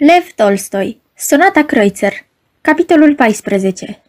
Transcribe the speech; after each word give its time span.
Lev 0.00 0.32
Tolstoi, 0.34 1.00
Sonata 1.16 1.64
Kreutzer, 1.64 2.12
capitolul 2.60 3.14
14 3.14 4.02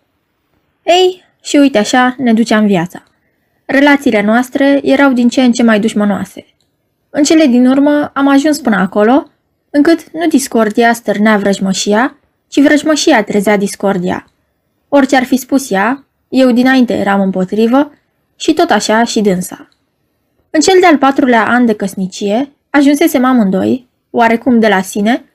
Ei, 0.83 1.23
și 1.41 1.55
uite 1.55 1.77
așa 1.77 2.15
ne 2.17 2.33
duceam 2.33 2.65
viața. 2.65 3.03
Relațiile 3.65 4.21
noastre 4.21 4.79
erau 4.83 5.13
din 5.13 5.29
ce 5.29 5.41
în 5.41 5.51
ce 5.51 5.63
mai 5.63 5.79
dușmănoase. 5.79 6.45
În 7.09 7.23
cele 7.23 7.45
din 7.45 7.67
urmă 7.67 8.11
am 8.13 8.27
ajuns 8.27 8.59
până 8.59 8.75
acolo, 8.75 9.29
încât 9.69 10.11
nu 10.11 10.27
discordia 10.27 10.93
stârnea 10.93 11.37
vrăjmășia, 11.37 12.17
ci 12.47 12.61
vrăjmășia 12.61 13.23
trezea 13.23 13.57
discordia. 13.57 14.27
Orice 14.89 15.15
ar 15.15 15.23
fi 15.23 15.37
spus 15.37 15.71
ea, 15.71 16.05
eu 16.29 16.51
dinainte 16.51 16.93
eram 16.93 17.21
împotrivă 17.21 17.91
și 18.35 18.53
tot 18.53 18.69
așa 18.69 19.03
și 19.03 19.21
dânsa. 19.21 19.69
În 20.49 20.59
cel 20.59 20.77
de-al 20.79 20.97
patrulea 20.97 21.47
an 21.47 21.65
de 21.65 21.75
căsnicie, 21.75 22.51
ajunsesem 22.69 23.25
amândoi, 23.25 23.87
oarecum 24.09 24.59
de 24.59 24.67
la 24.67 24.81
sine, 24.81 25.25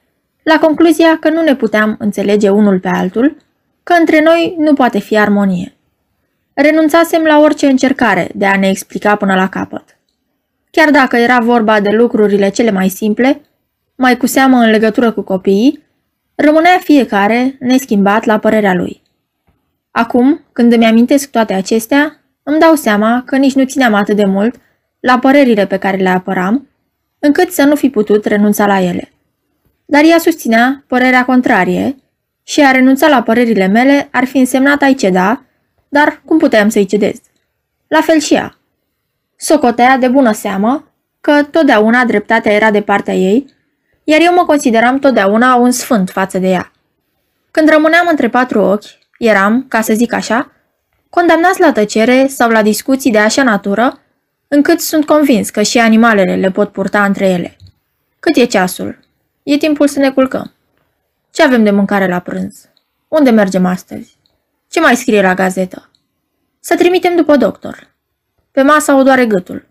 la 0.50 0.58
concluzia 0.58 1.18
că 1.20 1.30
nu 1.30 1.42
ne 1.42 1.54
puteam 1.54 1.96
înțelege 1.98 2.48
unul 2.48 2.80
pe 2.80 2.88
altul, 2.88 3.36
că 3.82 3.94
între 3.98 4.22
noi 4.22 4.54
nu 4.58 4.74
poate 4.74 4.98
fi 4.98 5.18
armonie. 5.18 5.76
Renunțasem 6.54 7.22
la 7.22 7.38
orice 7.38 7.66
încercare 7.66 8.28
de 8.34 8.46
a 8.46 8.58
ne 8.58 8.68
explica 8.68 9.16
până 9.16 9.34
la 9.34 9.48
capăt. 9.48 9.98
Chiar 10.70 10.90
dacă 10.90 11.16
era 11.16 11.38
vorba 11.38 11.80
de 11.80 11.90
lucrurile 11.90 12.48
cele 12.48 12.70
mai 12.70 12.88
simple, 12.88 13.40
mai 13.96 14.16
cu 14.16 14.26
seamă 14.26 14.56
în 14.56 14.70
legătură 14.70 15.12
cu 15.12 15.22
copiii, 15.22 15.82
rămânea 16.34 16.78
fiecare 16.82 17.56
neschimbat 17.60 18.24
la 18.24 18.38
părerea 18.38 18.74
lui. 18.74 19.02
Acum, 19.90 20.44
când 20.52 20.72
îmi 20.72 20.86
amintesc 20.86 21.30
toate 21.30 21.52
acestea, 21.52 22.20
îmi 22.42 22.60
dau 22.60 22.74
seama 22.74 23.22
că 23.26 23.36
nici 23.36 23.54
nu 23.54 23.64
țineam 23.64 23.94
atât 23.94 24.16
de 24.16 24.24
mult 24.24 24.54
la 25.00 25.18
părerile 25.18 25.66
pe 25.66 25.78
care 25.78 25.96
le 25.96 26.08
apăram, 26.08 26.68
încât 27.18 27.50
să 27.50 27.64
nu 27.64 27.74
fi 27.74 27.90
putut 27.90 28.24
renunța 28.24 28.66
la 28.66 28.80
ele. 28.80 29.10
Dar 29.86 30.04
ea 30.04 30.18
susținea 30.18 30.84
părerea 30.86 31.24
contrarie 31.24 31.96
și 32.42 32.60
a 32.60 32.70
renunța 32.70 33.08
la 33.08 33.22
părerile 33.22 33.66
mele 33.66 34.08
ar 34.12 34.24
fi 34.24 34.38
însemnat 34.38 34.82
a-i 34.82 34.94
ceda, 34.94 35.44
dar 35.88 36.22
cum 36.24 36.38
puteam 36.38 36.68
să-i 36.68 36.86
cedez? 36.86 37.16
La 37.88 38.00
fel 38.00 38.18
și 38.18 38.34
ea. 38.34 38.58
Socotea 39.36 39.96
de 39.98 40.08
bună 40.08 40.32
seamă 40.32 40.92
că 41.20 41.42
totdeauna 41.50 42.04
dreptatea 42.04 42.52
era 42.52 42.70
de 42.70 42.80
partea 42.80 43.14
ei, 43.14 43.46
iar 44.04 44.20
eu 44.20 44.34
mă 44.34 44.44
consideram 44.44 44.98
totdeauna 44.98 45.54
un 45.54 45.70
sfânt 45.70 46.10
față 46.10 46.38
de 46.38 46.48
ea. 46.48 46.72
Când 47.50 47.68
rămâneam 47.68 48.06
între 48.10 48.28
patru 48.28 48.60
ochi, 48.60 48.84
eram, 49.18 49.66
ca 49.68 49.80
să 49.80 49.94
zic 49.94 50.12
așa, 50.12 50.52
condamnați 51.10 51.60
la 51.60 51.72
tăcere 51.72 52.26
sau 52.26 52.50
la 52.50 52.62
discuții 52.62 53.10
de 53.10 53.18
așa 53.18 53.42
natură, 53.42 54.00
încât 54.48 54.80
sunt 54.80 55.06
convins 55.06 55.50
că 55.50 55.62
și 55.62 55.78
animalele 55.78 56.36
le 56.36 56.50
pot 56.50 56.72
purta 56.72 57.04
între 57.04 57.28
ele. 57.28 57.56
Cât 58.20 58.36
e 58.36 58.44
ceasul? 58.44 59.05
E 59.46 59.56
timpul 59.56 59.88
să 59.88 59.98
ne 59.98 60.10
culcăm. 60.10 60.52
Ce 61.30 61.42
avem 61.42 61.64
de 61.64 61.70
mâncare 61.70 62.08
la 62.08 62.18
prânz? 62.18 62.68
Unde 63.08 63.30
mergem 63.30 63.66
astăzi? 63.66 64.16
Ce 64.70 64.80
mai 64.80 64.96
scrie 64.96 65.22
la 65.22 65.34
gazetă? 65.34 65.90
Să 66.60 66.76
trimitem 66.76 67.16
după 67.16 67.36
doctor. 67.36 67.94
Pe 68.50 68.62
masa 68.62 68.96
o 68.96 69.02
doare 69.02 69.26
gâtul. 69.26 69.66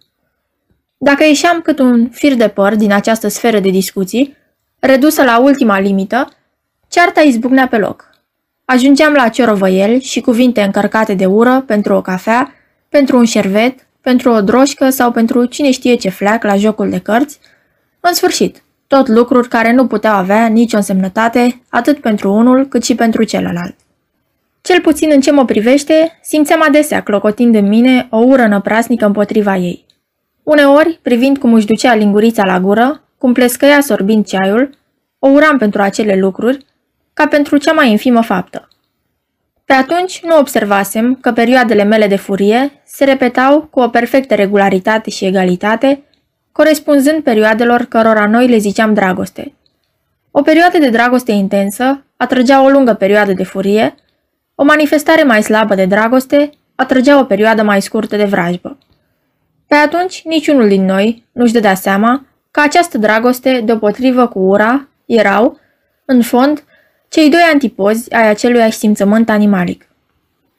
Dacă 0.97 1.23
ieșeam 1.23 1.61
cât 1.61 1.79
un 1.79 2.09
fir 2.09 2.33
de 2.33 2.47
păr 2.47 2.75
din 2.75 2.91
această 2.91 3.27
sferă 3.27 3.59
de 3.59 3.69
discuții, 3.69 4.37
redusă 4.79 5.23
la 5.23 5.39
ultima 5.39 5.79
limită, 5.79 6.31
cearta 6.87 7.21
izbucnea 7.21 7.67
pe 7.67 7.77
loc. 7.77 8.09
Ajungeam 8.65 9.13
la 9.13 9.29
ciorovăieli 9.29 10.01
și 10.01 10.21
cuvinte 10.21 10.61
încărcate 10.61 11.13
de 11.13 11.25
ură 11.25 11.63
pentru 11.67 11.93
o 11.93 12.01
cafea, 12.01 12.53
pentru 12.89 13.17
un 13.17 13.25
șervet, 13.25 13.87
pentru 14.01 14.29
o 14.29 14.41
droșcă 14.41 14.89
sau 14.89 15.11
pentru 15.11 15.45
cine 15.45 15.71
știe 15.71 15.95
ce 15.95 16.09
fleac 16.09 16.43
la 16.43 16.55
jocul 16.55 16.89
de 16.89 16.99
cărți. 16.99 17.39
În 17.99 18.13
sfârșit, 18.13 18.63
tot 18.87 19.07
lucruri 19.07 19.47
care 19.47 19.73
nu 19.73 19.87
puteau 19.87 20.15
avea 20.15 20.47
nicio 20.47 20.77
însemnătate 20.77 21.61
atât 21.69 21.97
pentru 21.99 22.33
unul 22.33 22.65
cât 22.65 22.83
și 22.83 22.95
pentru 22.95 23.23
celălalt. 23.23 23.75
Cel 24.61 24.81
puțin 24.81 25.09
în 25.13 25.21
ce 25.21 25.31
mă 25.31 25.45
privește, 25.45 26.19
simțeam 26.21 26.61
adesea 26.67 27.01
clocotind 27.01 27.55
în 27.55 27.67
mine 27.67 28.07
o 28.09 28.17
ură 28.17 28.47
năprasnică 28.47 29.05
împotriva 29.05 29.55
ei. 29.55 29.85
Uneori, 30.43 30.99
privind 31.01 31.37
cum 31.37 31.53
își 31.53 31.65
ducea 31.65 31.95
lingurița 31.95 32.45
la 32.45 32.59
gură, 32.59 33.03
cum 33.17 33.33
plescăia 33.33 33.81
sorbind 33.81 34.25
ceaiul, 34.25 34.69
o 35.19 35.27
uram 35.27 35.57
pentru 35.57 35.81
acele 35.81 36.15
lucruri, 36.15 36.65
ca 37.13 37.27
pentru 37.27 37.57
cea 37.57 37.71
mai 37.71 37.89
infimă 37.91 38.21
faptă. 38.21 38.67
Pe 39.65 39.73
atunci 39.73 40.21
nu 40.23 40.37
observasem 40.37 41.17
că 41.21 41.31
perioadele 41.31 41.83
mele 41.83 42.07
de 42.07 42.15
furie 42.15 42.81
se 42.85 43.03
repetau 43.03 43.61
cu 43.61 43.79
o 43.79 43.87
perfectă 43.87 44.35
regularitate 44.35 45.09
și 45.09 45.25
egalitate, 45.25 46.03
corespunzând 46.57 47.23
perioadelor 47.23 47.81
cărora 47.81 48.27
noi 48.27 48.47
le 48.47 48.57
ziceam 48.57 48.93
dragoste. 48.93 49.53
O 50.31 50.41
perioadă 50.41 50.77
de 50.77 50.89
dragoste 50.89 51.31
intensă 51.31 52.03
atrăgea 52.17 52.63
o 52.63 52.69
lungă 52.69 52.93
perioadă 52.93 53.33
de 53.33 53.43
furie, 53.43 53.95
o 54.55 54.63
manifestare 54.63 55.23
mai 55.23 55.43
slabă 55.43 55.75
de 55.75 55.85
dragoste 55.85 56.49
atrăgea 56.75 57.19
o 57.19 57.23
perioadă 57.23 57.63
mai 57.63 57.81
scurtă 57.81 58.15
de 58.15 58.23
vrajbă. 58.23 58.77
Pe 59.67 59.75
atunci, 59.75 60.21
niciunul 60.25 60.67
din 60.67 60.85
noi 60.85 61.25
nu-și 61.31 61.53
dădea 61.53 61.73
seama 61.73 62.25
că 62.51 62.59
această 62.59 62.97
dragoste, 62.97 63.61
deopotrivă 63.65 64.27
cu 64.27 64.39
ura, 64.39 64.87
erau, 65.05 65.59
în 66.05 66.21
fond, 66.21 66.63
cei 67.09 67.29
doi 67.29 67.49
antipozi 67.53 68.13
ai 68.13 68.29
acelui 68.29 68.71
simțământ 68.71 69.29
animalic. 69.29 69.87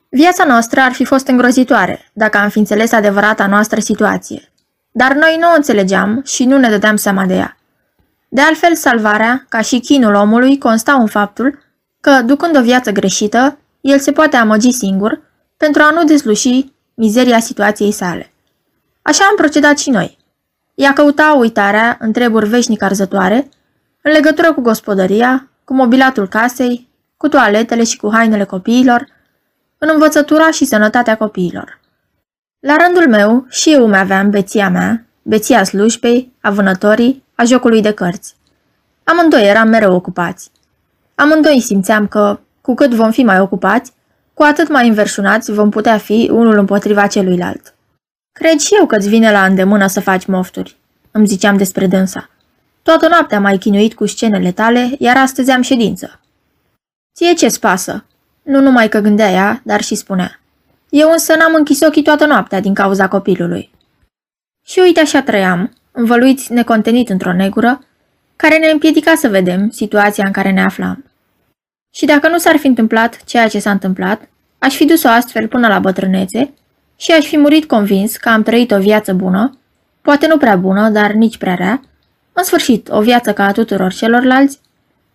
Viața 0.08 0.44
noastră 0.44 0.80
ar 0.80 0.92
fi 0.92 1.04
fost 1.04 1.26
îngrozitoare 1.26 2.10
dacă 2.12 2.38
am 2.38 2.48
fi 2.48 2.58
înțeles 2.58 2.92
adevărata 2.92 3.46
noastră 3.46 3.80
situație, 3.80 4.52
dar 4.96 5.12
noi 5.12 5.36
nu 5.40 5.50
o 5.50 5.54
înțelegeam 5.56 6.22
și 6.24 6.44
nu 6.44 6.58
ne 6.58 6.68
dădeam 6.68 6.96
seama 6.96 7.24
de 7.24 7.34
ea. 7.34 7.56
De 8.28 8.40
altfel, 8.40 8.74
salvarea, 8.74 9.44
ca 9.48 9.60
și 9.60 9.78
chinul 9.78 10.14
omului, 10.14 10.58
consta 10.58 10.92
în 10.92 11.06
faptul 11.06 11.58
că, 12.00 12.22
ducând 12.22 12.56
o 12.56 12.62
viață 12.62 12.90
greșită, 12.90 13.58
el 13.80 13.98
se 13.98 14.12
poate 14.12 14.36
amăgi 14.36 14.70
singur 14.70 15.20
pentru 15.56 15.82
a 15.82 15.90
nu 15.90 16.04
dezluși 16.04 16.72
mizeria 16.94 17.38
situației 17.38 17.92
sale. 17.92 18.32
Așa 19.02 19.24
am 19.24 19.36
procedat 19.36 19.78
și 19.78 19.90
noi. 19.90 20.18
Ea 20.74 20.92
căuta 20.92 21.36
uitarea 21.38 21.96
în 22.00 22.12
treburi 22.12 22.48
veșnic 22.48 22.82
arzătoare, 22.82 23.48
în 24.02 24.12
legătură 24.12 24.52
cu 24.52 24.60
gospodăria, 24.60 25.48
cu 25.64 25.74
mobilatul 25.74 26.28
casei, 26.28 26.88
cu 27.16 27.28
toaletele 27.28 27.84
și 27.84 27.96
cu 27.96 28.10
hainele 28.12 28.44
copiilor, 28.44 29.06
în 29.78 29.88
învățătura 29.92 30.50
și 30.50 30.64
sănătatea 30.64 31.16
copiilor. 31.16 31.80
La 32.66 32.77
rândul 32.77 33.09
meu, 33.09 33.47
și 33.49 33.72
eu 33.72 33.84
îmi 33.84 33.97
aveam 33.97 34.31
beția 34.31 34.69
mea, 34.69 35.04
beția 35.22 35.65
slujbei, 35.65 36.32
a 36.41 36.50
vânătorii, 36.50 37.25
a 37.34 37.44
jocului 37.44 37.82
de 37.82 37.93
cărți. 37.93 38.34
Amândoi 39.04 39.49
eram 39.49 39.69
mereu 39.69 39.94
ocupați. 39.94 40.50
Amândoi 41.15 41.60
simțeam 41.60 42.06
că, 42.06 42.41
cu 42.60 42.75
cât 42.75 42.94
vom 42.94 43.10
fi 43.10 43.22
mai 43.22 43.41
ocupați, 43.41 43.93
cu 44.34 44.43
atât 44.43 44.69
mai 44.69 44.88
înverșunați 44.88 45.53
vom 45.53 45.71
putea 45.71 45.99
fi 45.99 46.28
unul 46.32 46.59
împotriva 46.59 47.06
celuilalt. 47.06 47.75
Cred 48.32 48.59
și 48.59 48.75
eu 48.78 48.87
că-ți 48.87 49.09
vine 49.09 49.33
la 49.33 49.44
îndemână 49.44 49.87
să 49.87 50.00
faci 50.00 50.27
mofturi, 50.27 50.77
îmi 51.10 51.27
ziceam 51.27 51.56
despre 51.56 51.87
dânsa. 51.87 52.31
Toată 52.83 53.09
noaptea 53.09 53.41
m-ai 53.41 53.59
chinuit 53.59 53.94
cu 53.94 54.06
scenele 54.06 54.53
tale, 54.53 54.91
iar 54.98 55.16
astăzi 55.16 55.50
am 55.50 55.62
ședință. 55.62 56.21
Ție 57.15 57.33
ce-ți 57.33 57.60
pasă? 57.60 58.04
Nu 58.43 58.60
numai 58.60 58.88
că 58.88 58.98
gândea 58.98 59.31
ea, 59.31 59.60
dar 59.65 59.81
și 59.81 59.94
spunea. 59.94 60.41
Eu 61.02 61.10
însă 61.10 61.34
n-am 61.34 61.54
închis 61.54 61.80
ochii 61.80 62.02
toată 62.02 62.26
noaptea 62.26 62.60
din 62.60 62.74
cauza 62.74 63.08
copilului. 63.08 63.70
Și 64.66 64.78
uite 64.78 65.00
așa 65.00 65.22
trăiam, 65.22 65.72
învăluiți 65.92 66.52
necontenit 66.52 67.08
într-o 67.08 67.32
negură, 67.32 67.84
care 68.36 68.58
ne 68.58 68.70
împiedica 68.70 69.14
să 69.14 69.28
vedem 69.28 69.70
situația 69.70 70.24
în 70.26 70.32
care 70.32 70.50
ne 70.50 70.62
aflam. 70.62 71.04
Și 71.94 72.06
dacă 72.06 72.28
nu 72.28 72.38
s-ar 72.38 72.56
fi 72.56 72.66
întâmplat 72.66 73.24
ceea 73.24 73.48
ce 73.48 73.58
s-a 73.58 73.70
întâmplat, 73.70 74.28
aș 74.58 74.74
fi 74.74 74.84
dus-o 74.84 75.08
astfel 75.08 75.48
până 75.48 75.68
la 75.68 75.78
bătrânețe 75.78 76.54
și 76.96 77.12
aș 77.12 77.26
fi 77.26 77.36
murit 77.36 77.64
convins 77.64 78.16
că 78.16 78.28
am 78.28 78.42
trăit 78.42 78.70
o 78.70 78.78
viață 78.78 79.12
bună, 79.12 79.58
poate 80.02 80.26
nu 80.26 80.36
prea 80.36 80.56
bună, 80.56 80.88
dar 80.88 81.12
nici 81.12 81.38
prea 81.38 81.54
rea, 81.54 81.80
în 82.32 82.44
sfârșit, 82.44 82.88
o 82.90 83.00
viață 83.00 83.32
ca 83.32 83.44
a 83.44 83.52
tuturor 83.52 83.92
celorlalți, 83.92 84.60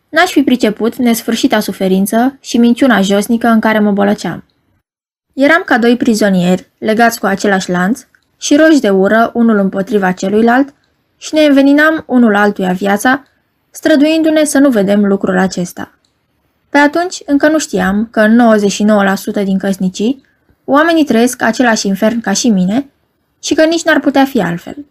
n-aș 0.09 0.31
fi 0.31 0.41
priceput 0.43 0.95
nesfârșita 0.95 1.59
suferință 1.59 2.37
și 2.41 2.57
minciuna 2.57 3.01
josnică 3.01 3.47
în 3.47 3.59
care 3.59 3.79
mă 3.79 3.91
bolăceam. 3.91 4.43
Eram 5.41 5.63
ca 5.65 5.77
doi 5.77 5.97
prizonieri, 5.97 6.69
legați 6.77 7.19
cu 7.19 7.25
același 7.25 7.69
lanț 7.69 8.05
și 8.37 8.55
roși 8.55 8.79
de 8.79 8.89
ură 8.89 9.31
unul 9.33 9.57
împotriva 9.57 10.11
celuilalt 10.11 10.73
și 11.17 11.33
ne 11.33 11.41
înveninam 11.45 12.03
unul 12.07 12.35
altuia 12.35 12.71
viața, 12.71 13.23
străduindu-ne 13.71 14.43
să 14.43 14.59
nu 14.59 14.69
vedem 14.69 15.05
lucrul 15.05 15.37
acesta. 15.37 15.91
Pe 16.69 16.77
atunci 16.77 17.21
încă 17.25 17.47
nu 17.47 17.59
știam 17.59 18.07
că 18.11 18.19
în 18.19 18.57
99% 19.41 19.43
din 19.43 19.57
căsnicii 19.57 20.23
oamenii 20.65 21.05
trăiesc 21.05 21.41
același 21.41 21.87
infern 21.87 22.21
ca 22.21 22.33
și 22.33 22.49
mine 22.49 22.89
și 23.43 23.53
că 23.53 23.65
nici 23.65 23.83
n-ar 23.83 23.99
putea 23.99 24.25
fi 24.25 24.41
altfel. 24.41 24.85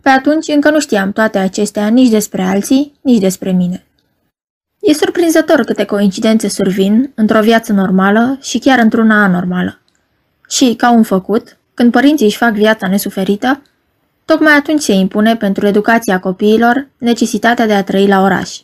Pe 0.00 0.08
atunci 0.08 0.48
încă 0.48 0.70
nu 0.70 0.80
știam 0.80 1.12
toate 1.12 1.38
acestea 1.38 1.88
nici 1.88 2.10
despre 2.10 2.42
alții, 2.42 2.94
nici 3.00 3.20
despre 3.20 3.50
mine. 3.50 3.84
E 4.86 4.92
surprinzător 4.92 5.60
câte 5.60 5.84
coincidențe 5.84 6.48
survin 6.48 7.12
într-o 7.14 7.40
viață 7.40 7.72
normală 7.72 8.38
și 8.42 8.58
chiar 8.58 8.78
într-una 8.78 9.22
anormală. 9.22 9.80
Și, 10.48 10.74
ca 10.74 10.90
un 10.90 11.02
făcut, 11.02 11.56
când 11.74 11.92
părinții 11.92 12.26
își 12.26 12.36
fac 12.36 12.52
viața 12.52 12.88
nesuferită, 12.88 13.62
tocmai 14.24 14.52
atunci 14.52 14.80
se 14.80 14.92
impune 14.92 15.36
pentru 15.36 15.66
educația 15.66 16.20
copiilor 16.20 16.88
necesitatea 16.98 17.66
de 17.66 17.72
a 17.72 17.82
trăi 17.82 18.06
la 18.06 18.20
oraș. 18.20 18.60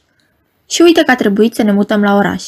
Și 0.68 0.82
uite 0.82 1.02
că 1.02 1.10
a 1.10 1.14
trebuit 1.14 1.54
să 1.54 1.62
ne 1.62 1.72
mutăm 1.72 2.02
la 2.02 2.14
oraș. 2.14 2.44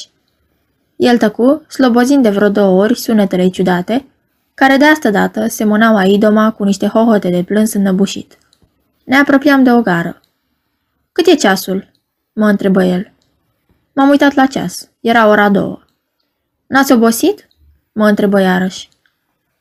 El 0.96 1.18
tăcu, 1.18 1.64
slobozind 1.68 2.22
de 2.22 2.30
vreo 2.30 2.48
două 2.48 2.82
ori 2.82 2.98
sunetele 2.98 3.48
ciudate, 3.48 4.06
care 4.54 4.76
de 4.76 4.84
asta 4.84 5.10
dată 5.10 5.46
semănau 5.46 5.96
a 5.96 6.04
idoma 6.04 6.50
cu 6.50 6.64
niște 6.64 6.86
hohote 6.86 7.28
de 7.28 7.42
plâns 7.42 7.72
înnăbușit. 7.72 8.38
Ne 9.04 9.16
apropiam 9.16 9.62
de 9.62 9.72
o 9.72 9.80
gară. 9.80 10.20
Cât 11.12 11.26
e 11.26 11.34
ceasul?" 11.34 11.90
mă 12.32 12.48
întrebă 12.48 12.84
el. 12.84 13.11
M-am 13.92 14.08
uitat 14.08 14.34
la 14.34 14.46
ceas. 14.46 14.88
Era 15.00 15.26
ora 15.26 15.48
două. 15.48 15.80
N-ați 16.66 16.92
obosit?" 16.92 17.46
mă 17.92 18.08
întrebă 18.08 18.40
iarăși. 18.40 18.88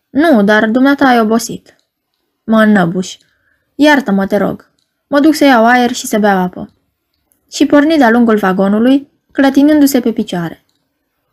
Nu, 0.10 0.44
dar 0.44 0.70
dumneata 0.70 1.06
ai 1.06 1.20
obosit. 1.20 1.76
Mă 2.44 2.62
înnăbuș. 2.62 3.18
Iartă-mă, 3.76 4.28
te 4.28 4.38
rog. 4.38 4.70
Mă 5.08 5.20
duc 5.20 5.34
să 5.34 5.46
iau 5.46 5.66
aer 5.66 5.92
și 5.92 6.08
să 6.08 6.20
beau 6.20 6.38
apă. 6.38 6.74
Și 7.52 7.66
porni 7.66 7.98
de-a 7.98 8.10
lungul 8.10 8.38
vagonului, 8.38 9.10
clătinându-se 9.32 10.00
pe 10.00 10.12
picioare. 10.12 10.66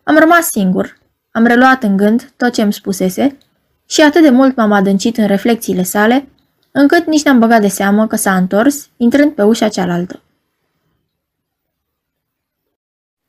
Am 0.02 0.18
rămas 0.18 0.46
singur. 0.46 0.98
Am 1.30 1.46
reluat 1.46 1.82
în 1.82 1.96
gând 1.96 2.32
tot 2.36 2.52
ce 2.52 2.62
îmi 2.62 2.72
spusese 2.72 3.38
și 3.86 4.00
atât 4.00 4.22
de 4.22 4.30
mult 4.30 4.56
m-am 4.56 4.72
adâncit 4.72 5.16
în 5.16 5.26
reflexiile 5.26 5.82
sale, 5.82 6.28
încât 6.72 7.06
nici 7.06 7.24
n-am 7.24 7.38
băgat 7.38 7.60
de 7.60 7.68
seamă 7.68 8.06
că 8.06 8.16
s-a 8.16 8.36
întors, 8.36 8.88
intrând 8.96 9.32
pe 9.32 9.42
ușa 9.42 9.68
cealaltă. 9.68 10.22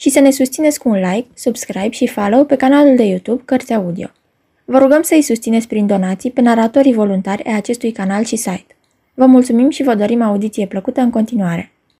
și 0.00 0.10
să 0.10 0.20
ne 0.20 0.30
susțineți 0.30 0.78
cu 0.78 0.88
un 0.88 0.94
like, 0.94 1.26
subscribe 1.34 1.90
și 1.90 2.06
follow 2.06 2.44
pe 2.44 2.56
canalul 2.56 2.96
de 2.96 3.02
YouTube 3.02 3.42
Cărți 3.44 3.72
Audio. 3.72 4.06
Vă 4.64 4.78
rugăm 4.78 5.02
să 5.02 5.14
îi 5.14 5.22
susțineți 5.22 5.68
prin 5.68 5.86
donații 5.86 6.30
pe 6.30 6.40
naratorii 6.40 6.92
voluntari 6.92 7.44
ai 7.44 7.56
acestui 7.56 7.92
canal 7.92 8.24
și 8.24 8.36
site. 8.36 8.76
Vă 9.14 9.26
mulțumim 9.26 9.70
și 9.70 9.82
vă 9.82 9.94
dorim 9.94 10.22
audiție 10.22 10.66
plăcută 10.66 11.00
în 11.00 11.10
continuare. 11.10 11.72